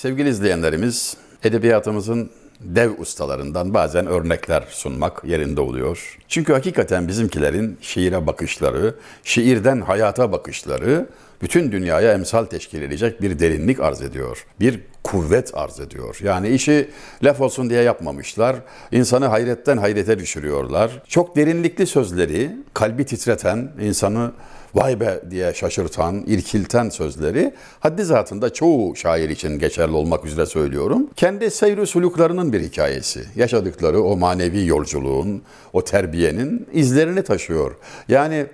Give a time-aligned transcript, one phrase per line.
[0.00, 6.18] Sevgili izleyenlerimiz, edebiyatımızın dev ustalarından bazen örnekler sunmak yerinde oluyor.
[6.28, 8.94] Çünkü hakikaten bizimkilerin şiire bakışları,
[9.24, 11.08] şiirden hayata bakışları
[11.42, 14.46] bütün dünyaya emsal teşkil edecek bir derinlik arz ediyor.
[14.60, 16.18] Bir kuvvet arz ediyor.
[16.22, 16.90] Yani işi
[17.24, 18.56] laf olsun diye yapmamışlar.
[18.92, 21.02] İnsanı hayretten hayrete düşürüyorlar.
[21.08, 24.32] Çok derinlikli sözleri, kalbi titreten, insanı
[24.74, 31.06] vay be diye şaşırtan, irkilten sözleri haddi zatında çoğu şair için geçerli olmak üzere söylüyorum.
[31.16, 33.24] Kendi seyri suluklarının bir hikayesi.
[33.36, 35.42] Yaşadıkları o manevi yolculuğun,
[35.72, 37.76] o terbiyenin izlerini taşıyor.
[38.08, 38.46] Yani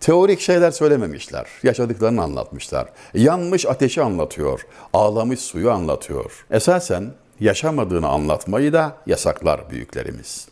[0.00, 1.46] Teorik şeyler söylememişler.
[1.62, 2.88] Yaşadıklarını anlatmışlar.
[3.14, 4.66] Yanmış ateşi anlatıyor.
[4.92, 6.46] Ağlamış suyu anlatıyor.
[6.50, 7.04] Esasen
[7.40, 10.48] yaşamadığını anlatmayı da yasaklar büyüklerimiz.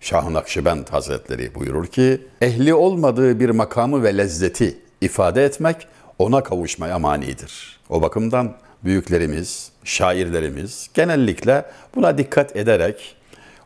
[0.00, 5.86] Şah-ı Hazretleri buyurur ki, ehli olmadığı bir makamı ve lezzeti ifade etmek
[6.18, 7.80] ona kavuşmaya manidir.
[7.88, 11.64] O bakımdan büyüklerimiz, şairlerimiz genellikle
[11.94, 13.16] buna dikkat ederek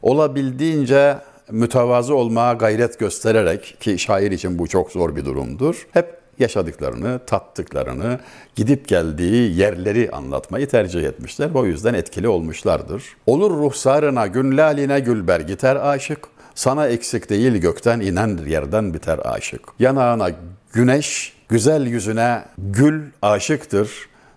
[0.02, 1.16] olabildiğince
[1.50, 5.86] mütevazı olmaya gayret göstererek ki şair için bu çok zor bir durumdur.
[5.92, 8.18] Hep yaşadıklarını, tattıklarını,
[8.56, 11.50] gidip geldiği yerleri anlatmayı tercih etmişler.
[11.54, 13.04] O yüzden etkili olmuşlardır.
[13.26, 16.18] Olur ruhsarına, günlaline gülber giter aşık.
[16.54, 19.60] Sana eksik değil gökten inen yerden biter aşık.
[19.78, 20.30] Yanağına
[20.72, 23.90] güneş, güzel yüzüne gül aşıktır.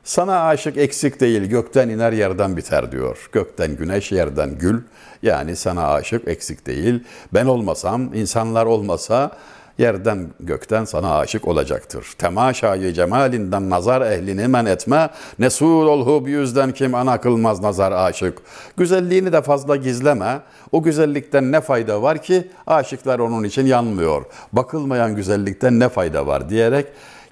[0.03, 3.29] Sana aşık eksik değil, gökten iner yerden biter diyor.
[3.31, 4.81] Gökten güneş, yerden gül.
[5.23, 7.03] Yani sana aşık eksik değil.
[7.33, 9.37] Ben olmasam, insanlar olmasa
[9.77, 12.07] yerden gökten sana aşık olacaktır.
[12.17, 18.37] Temaşayı cemalinden nazar ehlini men etme, nesul olhu bir yüzden kim ana kılmaz nazar aşık.
[18.77, 20.39] Güzelliğini de fazla gizleme,
[20.71, 24.23] o güzellikten ne fayda var ki aşıklar onun için yanmıyor.
[24.53, 26.87] Bakılmayan güzellikten ne fayda var diyerek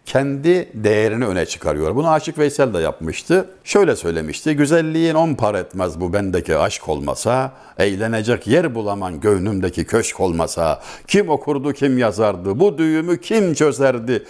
[0.06, 1.96] kendi değerini öne çıkarıyor.
[1.96, 3.50] Bunu Aşık Veysel de yapmıştı.
[3.64, 4.56] Şöyle söylemişti.
[4.56, 11.30] Güzelliğin on par etmez bu bendeki aşk olmasa, eğlenecek yer bulaman göğnümdeki köşk olmasa, kim
[11.30, 14.26] okurdu kim yazardı, bu düğümü kim çözerdi,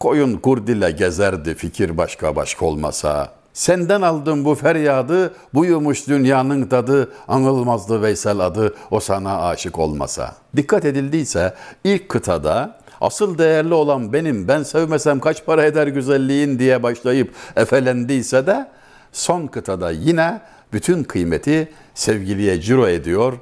[0.00, 3.32] koyun kurdile gezerdi fikir başka başka olmasa.
[3.52, 10.34] Senden aldım bu feryadı, buyumuş dünyanın tadı, anılmazdı Veysel adı, o sana aşık olmasa.
[10.56, 16.82] Dikkat edildiyse ilk kıtada asıl değerli olan benim, ben sevmesem kaç para eder güzelliğin diye
[16.82, 18.68] başlayıp efelendiyse de
[19.12, 20.40] son kıtada yine
[20.72, 23.32] bütün kıymeti sevgiliye ciro ediyor.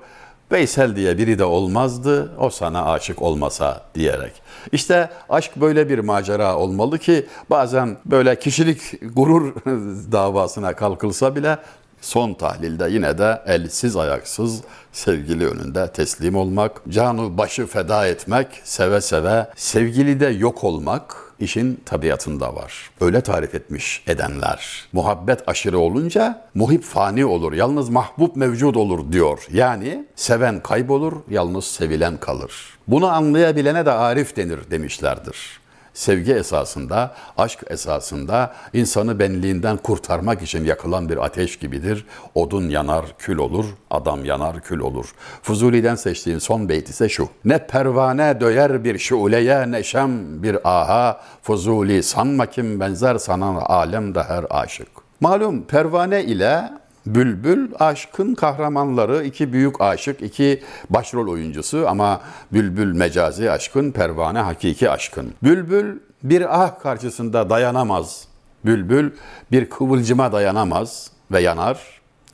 [0.52, 4.32] Veysel diye biri de olmazdı, o sana aşık olmasa diyerek.
[4.72, 8.80] İşte aşk böyle bir macera olmalı ki bazen böyle kişilik
[9.14, 9.54] gurur
[10.12, 11.58] davasına kalkılsa bile
[12.06, 14.60] son tahlilde yine de elsiz ayaksız
[14.92, 21.80] sevgili önünde teslim olmak, canı başı feda etmek, seve seve sevgili de yok olmak işin
[21.86, 22.90] tabiatında var.
[23.00, 24.84] Öyle tarif etmiş edenler.
[24.92, 29.46] Muhabbet aşırı olunca muhip fani olur, yalnız mahbub mevcud olur diyor.
[29.52, 32.52] Yani seven kaybolur, yalnız sevilen kalır.
[32.88, 35.65] Bunu anlayabilene de arif denir demişlerdir
[35.96, 42.06] sevgi esasında, aşk esasında insanı benliğinden kurtarmak için yakılan bir ateş gibidir.
[42.34, 45.14] Odun yanar, kül olur, adam yanar, kül olur.
[45.42, 47.28] Fuzuli'den seçtiğim son beyt ise şu.
[47.44, 54.44] Ne pervane döyer bir şuleye, neşem bir aha, Fuzuli sanma kim benzer sanan alemde her
[54.50, 54.88] aşık.
[55.20, 56.70] Malum pervane ile
[57.06, 62.20] Bülbül aşkın kahramanları, iki büyük aşık, iki başrol oyuncusu ama
[62.52, 65.34] Bülbül mecazi aşkın, pervane hakiki aşkın.
[65.42, 68.28] Bülbül bir ah karşısında dayanamaz.
[68.64, 69.10] Bülbül
[69.52, 71.78] bir kıvılcıma dayanamaz ve yanar.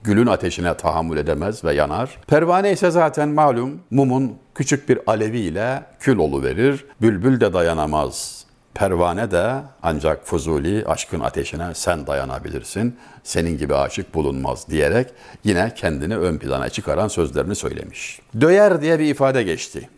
[0.04, 2.18] Gülün ateşine tahammül edemez ve yanar.
[2.26, 6.84] Pervane ise zaten malum mumun küçük bir aleviyle kül verir.
[7.00, 8.44] Bülbül de dayanamaz
[8.74, 15.08] Pervane de ancak Fuzuli aşkın ateşine sen dayanabilirsin, senin gibi aşık bulunmaz diyerek
[15.44, 18.20] yine kendini ön plana çıkaran sözlerini söylemiş.
[18.40, 19.88] Döyer diye bir ifade geçti.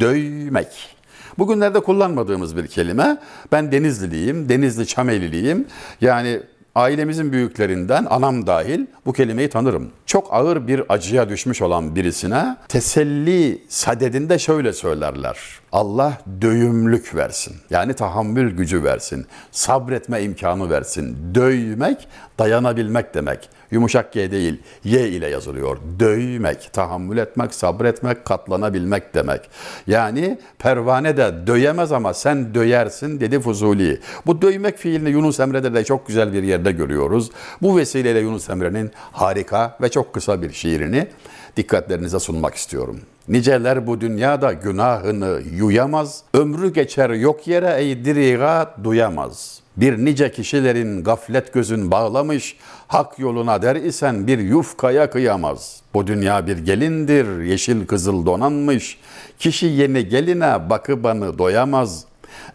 [0.00, 0.96] Döymek.
[1.38, 3.18] Bugünlerde kullanmadığımız bir kelime.
[3.52, 5.66] Ben Denizliliyim, Denizli Çameliliyim.
[6.00, 6.40] Yani
[6.74, 9.90] ailemizin büyüklerinden anam dahil bu kelimeyi tanırım.
[10.06, 15.61] Çok ağır bir acıya düşmüş olan birisine teselli sadedinde şöyle söylerler.
[15.72, 17.56] Allah döyümlük versin.
[17.70, 19.26] Yani tahammül gücü versin.
[19.50, 21.34] Sabretme imkanı versin.
[21.34, 22.08] Döymek
[22.38, 23.48] dayanabilmek demek.
[23.70, 25.78] Yumuşak G değil, Y ile yazılıyor.
[25.98, 29.50] Döymek, tahammül etmek, sabretmek, katlanabilmek demek.
[29.86, 34.00] Yani pervane de döyemez ama sen döyersin dedi Fuzuli.
[34.26, 37.30] Bu döymek fiilini Yunus Emre'de de çok güzel bir yerde görüyoruz.
[37.62, 41.08] Bu vesileyle Yunus Emre'nin harika ve çok kısa bir şiirini
[41.56, 43.00] dikkatlerinize sunmak istiyorum.
[43.28, 49.60] Niceler bu dünyada günahını yuyamaz, ömrü geçer yok yere ey diriga duyamaz.
[49.76, 52.56] Bir nice kişilerin gaflet gözün bağlamış,
[52.88, 55.80] hak yoluna der isen bir yufkaya kıyamaz.
[55.94, 58.98] Bu dünya bir gelindir, yeşil kızıl donanmış.
[59.38, 62.04] Kişi yeni geline bakıbanı doyamaz.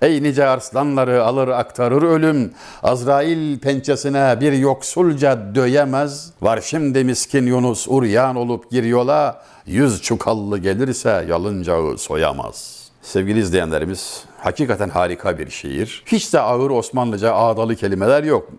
[0.02, 2.52] Ey nice arslanları alır aktarır ölüm.
[2.84, 6.32] Azrail pençesine bir yoksulca döyemez.
[6.42, 9.42] Var şimdi miskin Yunus uryan olup gir yola.
[9.66, 12.78] Yüz çukallı gelirse yalıncağı soyamaz.
[13.02, 16.04] Sevgili izleyenlerimiz, hakikaten harika bir şiir.
[16.06, 18.50] Hiç de ağır Osmanlıca ağdalı kelimeler yok.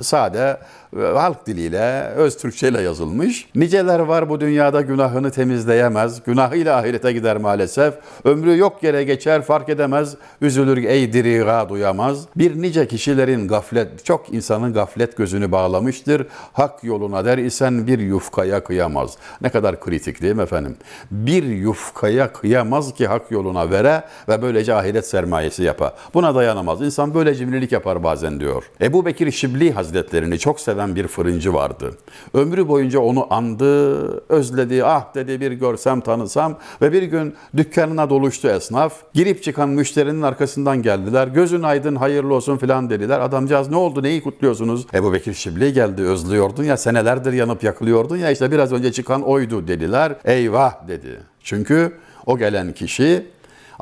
[0.00, 0.58] Sade
[0.96, 3.48] e, halk diliyle, öz Türkçeyle yazılmış.
[3.54, 6.22] Niceler var bu dünyada günahını temizleyemez.
[6.22, 7.94] Günahıyla ahirete gider maalesef.
[8.24, 10.14] Ömrü yok yere geçer fark edemez.
[10.40, 12.24] Üzülür ey diriga duyamaz.
[12.36, 16.26] Bir nice kişilerin gaflet, çok insanın gaflet gözünü bağlamıştır.
[16.52, 19.16] Hak yoluna der isen bir yufkaya kıyamaz.
[19.40, 20.76] Ne kadar kritik değil mi efendim?
[21.10, 25.21] Bir yufkaya kıyamaz ki hak yoluna vere ve böylece ahiret sermayesi
[25.58, 25.94] yapa.
[26.14, 26.82] Buna dayanamaz.
[26.82, 28.64] İnsan böyle cimrilik yapar bazen diyor.
[28.80, 31.90] Ebu Bekir Şibli Hazretlerini çok seven bir fırıncı vardı.
[32.34, 38.48] Ömrü boyunca onu andı, özledi, ah dedi bir görsem tanısam ve bir gün dükkanına doluştu
[38.48, 38.94] esnaf.
[39.14, 41.28] Girip çıkan müşterinin arkasından geldiler.
[41.28, 43.20] Gözün aydın hayırlı olsun filan dediler.
[43.20, 44.86] Adamcağız ne oldu neyi kutluyorsunuz?
[44.94, 49.68] Ebu Bekir Şibli geldi özlüyordun ya senelerdir yanıp yakılıyordun ya işte biraz önce çıkan oydu
[49.68, 50.14] dediler.
[50.24, 51.20] Eyvah dedi.
[51.42, 51.92] Çünkü
[52.26, 53.26] o gelen kişi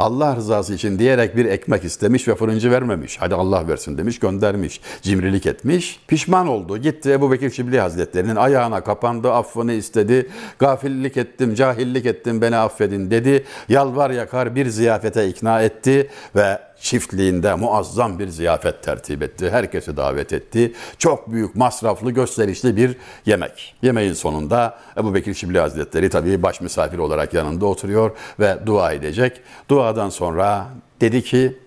[0.00, 3.16] Allah rızası için diyerek bir ekmek istemiş ve fırıncı vermemiş.
[3.20, 4.80] Hadi Allah versin demiş göndermiş.
[5.02, 6.00] Cimrilik etmiş.
[6.08, 6.78] Pişman oldu.
[6.78, 9.32] Gitti Ebu Bekir Şibli Hazretleri'nin ayağına kapandı.
[9.32, 10.28] Affını istedi.
[10.58, 13.44] Gafillik ettim, cahillik ettim beni affedin dedi.
[13.68, 19.50] Yalvar yakar bir ziyafete ikna etti ve çiftliğinde muazzam bir ziyafet tertip etti.
[19.50, 20.72] Herkesi davet etti.
[20.98, 22.96] Çok büyük, masraflı, gösterişli bir
[23.26, 23.74] yemek.
[23.82, 28.10] Yemeğin sonunda Ebu Bekir Şibli Hazretleri tabii baş misafir olarak yanında oturuyor
[28.40, 29.40] ve dua edecek.
[29.68, 30.66] Duadan sonra
[31.00, 31.58] dedi ki,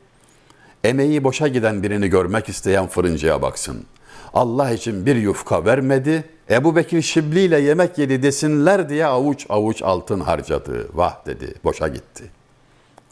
[0.84, 3.86] emeği boşa giden birini görmek isteyen fırıncıya baksın.
[4.34, 9.82] Allah için bir yufka vermedi, Ebu Bekir Şibli ile yemek yedi desinler diye avuç avuç
[9.82, 10.88] altın harcadı.
[10.94, 12.43] Vah dedi, boşa gitti.''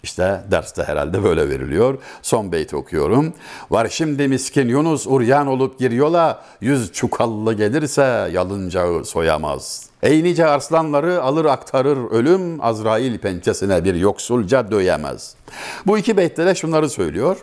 [0.03, 1.97] İşte derste herhalde böyle veriliyor.
[2.21, 3.33] Son beyti okuyorum.
[3.71, 9.85] Var şimdi miskin Yunus uryan olup gir yola, yüz çukallı gelirse yalıncağı soyamaz.
[10.03, 15.35] Ey nice arslanları alır aktarır ölüm, Azrail pençesine bir yoksulca döyemez.
[15.87, 17.37] Bu iki beytte de şunları söylüyor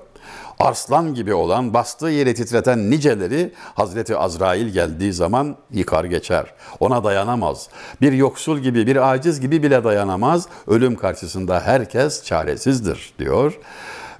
[0.60, 6.55] arslan gibi olan bastığı yeri titreten niceleri Hazreti Azrail geldiği zaman yıkar geçer.
[6.81, 7.69] Ona dayanamaz.
[8.00, 10.46] Bir yoksul gibi, bir aciz gibi bile dayanamaz.
[10.66, 13.58] Ölüm karşısında herkes çaresizdir diyor.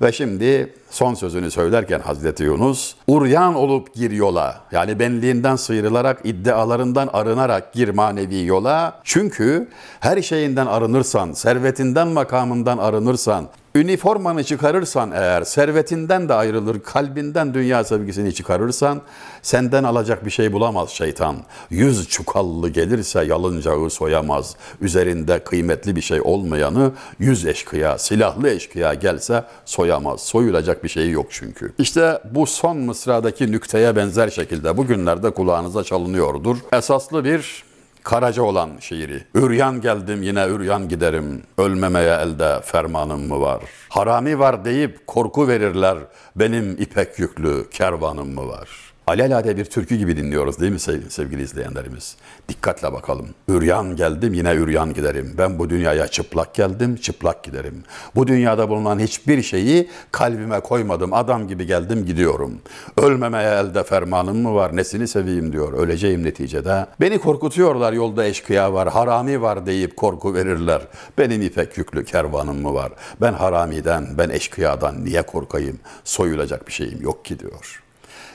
[0.03, 7.11] Ve şimdi son sözünü söylerken Hazreti Yunus, uryan olup gir yola, yani benliğinden sıyrılarak, iddialarından
[7.13, 9.01] arınarak gir manevi yola.
[9.05, 9.69] Çünkü
[10.01, 13.49] her şeyinden arınırsan, servetinden, makamından arınırsan,
[13.79, 19.01] Üniformanı çıkarırsan eğer, servetinden de ayrılır, kalbinden dünya sevgisini çıkarırsan,
[19.43, 21.37] senden alacak bir şey bulamaz şeytan.
[21.71, 24.57] Yüz çukallı gelirse yalıncağı soyamaz.
[24.81, 30.21] Üzerinde kıymetli bir şey olmayanı yüz eşkıya, silahlı eşkıya gelse soyamaz.
[30.21, 31.73] Soyulacak bir şey yok çünkü.
[31.79, 36.57] İşte bu son mısradaki nükteye benzer şekilde bugünlerde kulağınıza çalınıyordur.
[36.73, 37.68] Esaslı bir
[38.05, 39.25] Karaca olan şiiri.
[39.35, 41.43] Üryan geldim yine üryan giderim.
[41.59, 43.63] Ölmemeye elde fermanım mı var?
[43.89, 45.99] Harami var deyip korku verirler.
[46.37, 52.17] Benim ipek yüklü kervanım mı var?'' Alelade bir türkü gibi dinliyoruz değil mi sevgili izleyenlerimiz?
[52.49, 53.29] Dikkatle bakalım.
[53.49, 55.35] Üryan geldim yine üryan giderim.
[55.39, 57.85] Ben bu dünyaya çıplak geldim, çıplak giderim.
[58.15, 61.13] Bu dünyada bulunan hiçbir şeyi kalbime koymadım.
[61.13, 62.59] Adam gibi geldim gidiyorum.
[62.97, 64.77] Ölmemeye elde fermanım mı var?
[64.77, 65.73] Nesini seveyim diyor.
[65.73, 66.87] Öleceğim neticede.
[67.01, 70.83] Beni korkutuyorlar yolda eşkıya var, harami var deyip korku verirler.
[71.19, 72.93] Benim ipek yüklü kervanım mı var?
[73.21, 75.79] Ben haramiden, ben eşkıyadan niye korkayım?
[76.05, 77.88] Soyulacak bir şeyim yok ki diyor.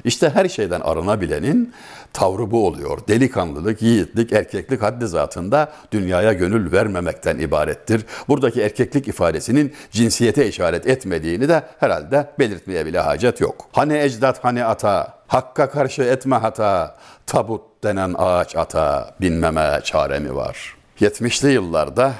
[0.05, 1.73] İşte her şeyden arınabilenin
[2.13, 2.99] tavrı bu oluyor.
[3.07, 8.05] Delikanlılık, yiğitlik, erkeklik haddi zatında dünyaya gönül vermemekten ibarettir.
[8.27, 13.67] Buradaki erkeklik ifadesinin cinsiyete işaret etmediğini de herhalde belirtmeye bile hacet yok.
[13.71, 16.95] Hani ecdat hani ata, hakka karşı etme hata,
[17.27, 20.75] tabut denen ağaç ata, binmeme çare var?
[20.99, 22.13] 70'li yıllarda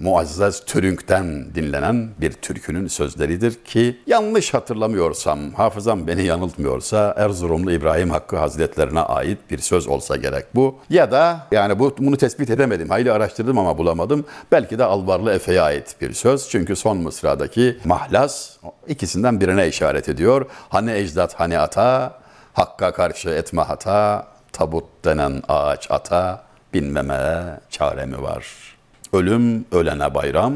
[0.00, 8.36] Muazzez Türünk'ten dinlenen bir türkünün sözleridir ki yanlış hatırlamıyorsam, hafızam beni yanıltmıyorsa Erzurumlu İbrahim Hakkı
[8.36, 10.78] Hazretlerine ait bir söz olsa gerek bu.
[10.90, 12.88] Ya da yani bu bunu tespit edemedim.
[12.88, 14.24] Hayli araştırdım ama bulamadım.
[14.52, 16.48] Belki de Alvarlı Efe'ye ait bir söz.
[16.48, 18.56] Çünkü son mısradaki mahlas
[18.88, 20.46] ikisinden birine işaret ediyor.
[20.68, 22.18] Hani ecdat hani ata,
[22.52, 28.75] hakka karşı etme hata, tabut denen ağaç ata, binmeme çare var?''
[29.12, 30.54] Ölüm ölene bayram,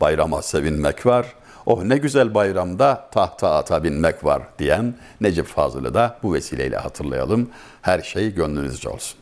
[0.00, 1.26] bayrama sevinmek var.
[1.66, 7.50] Oh ne güzel bayramda tahta ata binmek var diyen Necip Fazıl'ı da bu vesileyle hatırlayalım.
[7.82, 9.18] Her şey gönlünüzce olsun.